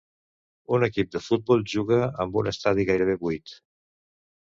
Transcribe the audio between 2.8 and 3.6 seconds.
gairebé buit.